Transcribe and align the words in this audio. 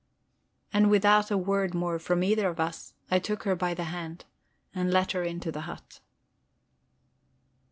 And 0.73 0.89
without 0.89 1.29
a 1.29 1.37
word 1.37 1.75
more 1.75 1.99
from 1.99 2.23
either 2.23 2.49
of 2.49 2.59
us, 2.59 2.95
I 3.11 3.19
took 3.19 3.43
her 3.43 3.55
by 3.55 3.75
the 3.75 3.83
hand 3.83 4.25
and 4.73 4.89
let 4.91 5.11
her 5.11 5.21
into 5.21 5.51
the 5.51 5.61
hut. 5.69 5.99